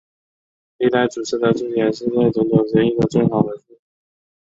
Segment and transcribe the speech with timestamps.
[0.79, 3.77] 历代祖师的注解是对种种争议的最好回复。